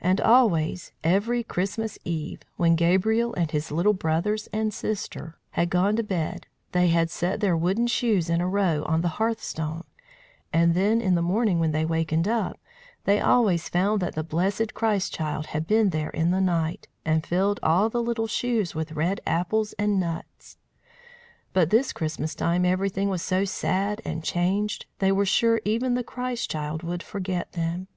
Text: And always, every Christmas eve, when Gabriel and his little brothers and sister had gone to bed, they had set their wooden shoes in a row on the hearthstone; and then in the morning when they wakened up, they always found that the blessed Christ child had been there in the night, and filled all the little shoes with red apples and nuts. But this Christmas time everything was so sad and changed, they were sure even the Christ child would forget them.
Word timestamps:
And 0.00 0.22
always, 0.22 0.90
every 1.04 1.42
Christmas 1.44 1.98
eve, 2.02 2.40
when 2.56 2.76
Gabriel 2.76 3.34
and 3.34 3.50
his 3.50 3.70
little 3.70 3.92
brothers 3.92 4.46
and 4.54 4.72
sister 4.72 5.36
had 5.50 5.68
gone 5.68 5.96
to 5.96 6.02
bed, 6.02 6.46
they 6.72 6.88
had 6.88 7.10
set 7.10 7.40
their 7.40 7.54
wooden 7.54 7.86
shoes 7.86 8.30
in 8.30 8.40
a 8.40 8.48
row 8.48 8.82
on 8.86 9.02
the 9.02 9.20
hearthstone; 9.20 9.84
and 10.50 10.72
then 10.74 11.02
in 11.02 11.14
the 11.14 11.20
morning 11.20 11.60
when 11.60 11.72
they 11.72 11.84
wakened 11.84 12.26
up, 12.26 12.58
they 13.04 13.20
always 13.20 13.68
found 13.68 14.00
that 14.00 14.14
the 14.14 14.24
blessed 14.24 14.72
Christ 14.72 15.12
child 15.12 15.48
had 15.48 15.66
been 15.66 15.90
there 15.90 16.08
in 16.08 16.30
the 16.30 16.40
night, 16.40 16.88
and 17.04 17.26
filled 17.26 17.60
all 17.62 17.90
the 17.90 18.02
little 18.02 18.26
shoes 18.26 18.74
with 18.74 18.92
red 18.92 19.20
apples 19.26 19.74
and 19.74 20.00
nuts. 20.00 20.56
But 21.52 21.68
this 21.68 21.92
Christmas 21.92 22.34
time 22.34 22.64
everything 22.64 23.10
was 23.10 23.20
so 23.20 23.44
sad 23.44 24.00
and 24.06 24.24
changed, 24.24 24.86
they 25.00 25.12
were 25.12 25.26
sure 25.26 25.60
even 25.66 25.92
the 25.92 26.02
Christ 26.02 26.50
child 26.50 26.82
would 26.82 27.02
forget 27.02 27.52
them. 27.52 27.88